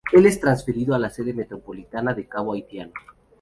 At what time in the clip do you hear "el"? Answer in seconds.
0.11-0.25